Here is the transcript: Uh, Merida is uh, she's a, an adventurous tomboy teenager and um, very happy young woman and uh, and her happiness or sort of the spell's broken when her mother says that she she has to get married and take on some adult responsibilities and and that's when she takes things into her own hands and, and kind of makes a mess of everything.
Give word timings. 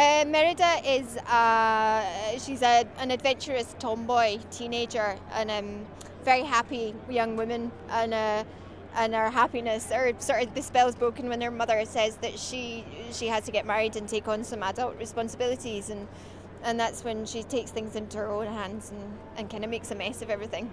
Uh, 0.00 0.24
Merida 0.24 0.80
is 0.82 1.18
uh, 1.18 2.02
she's 2.38 2.62
a, 2.62 2.86
an 2.96 3.10
adventurous 3.10 3.76
tomboy 3.78 4.38
teenager 4.50 5.18
and 5.34 5.50
um, 5.50 5.84
very 6.24 6.40
happy 6.42 6.94
young 7.10 7.36
woman 7.36 7.70
and 7.90 8.14
uh, 8.14 8.42
and 8.96 9.14
her 9.14 9.28
happiness 9.28 9.92
or 9.92 10.14
sort 10.18 10.42
of 10.42 10.54
the 10.54 10.62
spell's 10.62 10.94
broken 10.94 11.28
when 11.28 11.42
her 11.42 11.50
mother 11.50 11.84
says 11.84 12.16
that 12.16 12.38
she 12.38 12.82
she 13.12 13.26
has 13.26 13.44
to 13.44 13.52
get 13.52 13.66
married 13.66 13.94
and 13.94 14.08
take 14.08 14.26
on 14.26 14.42
some 14.42 14.62
adult 14.62 14.96
responsibilities 14.98 15.90
and 15.90 16.08
and 16.62 16.80
that's 16.80 17.04
when 17.04 17.26
she 17.26 17.42
takes 17.42 17.70
things 17.70 17.94
into 17.94 18.16
her 18.16 18.30
own 18.30 18.46
hands 18.46 18.92
and, 18.92 19.18
and 19.36 19.50
kind 19.50 19.64
of 19.64 19.70
makes 19.70 19.90
a 19.90 19.94
mess 19.94 20.22
of 20.22 20.30
everything. 20.30 20.70